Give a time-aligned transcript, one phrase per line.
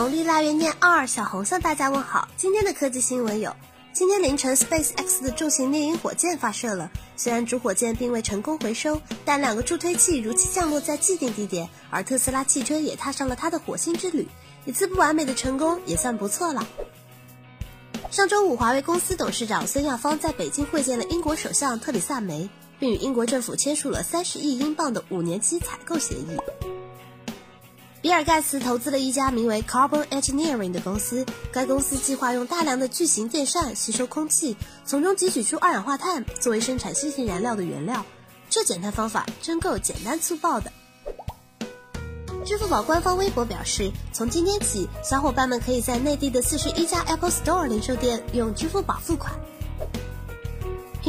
[0.00, 2.26] 农历腊月廿二，小红向大家问好。
[2.34, 3.54] 今天的科技新闻有：
[3.92, 6.90] 今天凌晨，SpaceX 的重型猎鹰火箭发射了。
[7.18, 14.26] 虽然主火箭并未成功回收，但两个助推器如期降落在既定地点，而特斯拉汽车也踏上了它的火星之旅。
[14.64, 16.66] 一次不完美的成功也算不错了。
[18.10, 22.48] 上周五，华为公司董事长孙亚芳在北京会见了英国首相特里萨梅，
[22.78, 26.79] 并与英国政府签署了三十亿英镑的五年期采购协议。
[28.02, 38.02] 比尔·盖茨投资了一家名为 Carbon Engineering 的公司，该公司计划用大量的巨型电扇吸收空气，从中汲取出二氧化碳作为生产新型燃料的原料。
[38.48, 40.72] 这减碳方法真够简单粗暴的。
[42.42, 49.34] 支付宝官方微博表示，从今天起，小伙伴们可以在内地的四十一家 Apple Store 零售店用支付宝付款。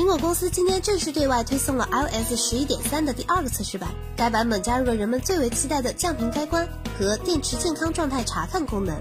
[0.02, 3.88] 苹果公司今天正式对外推送了 iOS 十一点三的第二个测试版，
[4.18, 9.00] 该版本加入了人们最为期待的降频开关和电池健康状态查看功能。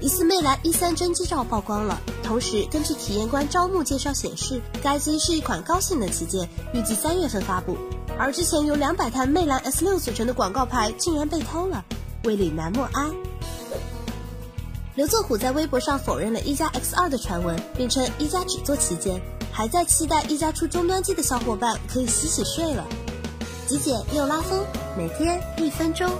[0.00, 7.76] 疑似魅蓝 E 三真机照曝光了，同时根据体验官招募介绍显示，该机是一款高性能旗舰，预计三月份发布。
[8.16, 11.84] 而之前由两百台魅蓝 S 六组成的广告牌竟然被偷了，
[12.22, 13.10] 为岭南默哀。
[14.94, 19.20] 刘作虎在微博上否认了一加 X 二的传闻，并称一加只做旗舰。
[19.52, 22.86] 还在期待一加出终端机的小伙伴可以洗洗睡了。
[23.66, 24.64] 极简又拉风，
[24.96, 26.10] 每天一分钟。